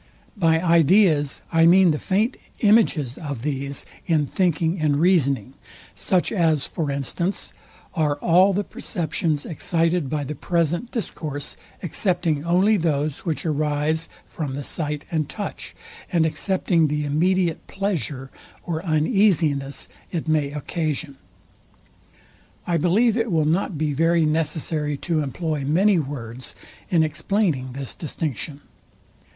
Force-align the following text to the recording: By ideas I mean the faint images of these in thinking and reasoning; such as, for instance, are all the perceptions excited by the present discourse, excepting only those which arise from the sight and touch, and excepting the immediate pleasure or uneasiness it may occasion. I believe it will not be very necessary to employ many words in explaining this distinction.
By 0.35 0.59
ideas 0.59 1.43
I 1.53 1.67
mean 1.67 1.91
the 1.91 1.99
faint 1.99 2.35
images 2.61 3.19
of 3.19 3.43
these 3.43 3.85
in 4.07 4.25
thinking 4.25 4.79
and 4.79 4.95
reasoning; 4.97 5.53
such 5.93 6.31
as, 6.31 6.65
for 6.65 6.89
instance, 6.89 7.53
are 7.93 8.15
all 8.15 8.51
the 8.51 8.63
perceptions 8.63 9.45
excited 9.45 10.09
by 10.09 10.23
the 10.23 10.33
present 10.33 10.89
discourse, 10.89 11.55
excepting 11.83 12.43
only 12.43 12.77
those 12.77 13.25
which 13.25 13.45
arise 13.45 14.09
from 14.25 14.55
the 14.55 14.63
sight 14.63 15.05
and 15.11 15.29
touch, 15.29 15.75
and 16.11 16.25
excepting 16.25 16.87
the 16.87 17.05
immediate 17.05 17.67
pleasure 17.67 18.31
or 18.65 18.83
uneasiness 18.83 19.87
it 20.11 20.27
may 20.27 20.49
occasion. 20.51 21.19
I 22.65 22.77
believe 22.77 23.15
it 23.17 23.31
will 23.31 23.45
not 23.45 23.77
be 23.77 23.93
very 23.93 24.25
necessary 24.25 24.97
to 24.97 25.21
employ 25.21 25.63
many 25.63 25.99
words 25.99 26.55
in 26.89 27.03
explaining 27.03 27.73
this 27.73 27.93
distinction. 27.93 28.61